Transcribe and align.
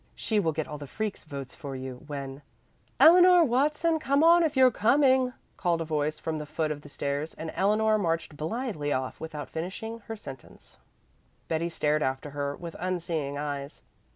She 0.15 0.39
will 0.39 0.51
get 0.51 0.67
all 0.67 0.79
the 0.79 0.87
freaks' 0.87 1.25
votes 1.25 1.53
for 1.53 1.75
you, 1.75 2.03
when" 2.07 2.41
"Eleanor 2.99 3.43
Watson, 3.43 3.99
come 3.99 4.23
on 4.23 4.41
if 4.41 4.57
you're 4.57 4.71
coming," 4.71 5.31
called 5.57 5.79
a 5.79 5.85
voice 5.85 6.17
from 6.17 6.39
the 6.39 6.47
foot 6.47 6.71
of 6.71 6.81
the 6.81 6.89
stairs, 6.89 7.35
and 7.35 7.51
Eleanor 7.53 7.99
marched 7.99 8.35
blithely 8.35 8.91
off, 8.91 9.19
without 9.19 9.47
finishing 9.51 9.99
her 10.07 10.15
sentence. 10.15 10.77
Betty 11.47 11.69
stared 11.69 12.01
after 12.01 12.31
her 12.31 12.55
with 12.55 12.75
unseeing 12.79 13.37
eyes. 13.37 13.83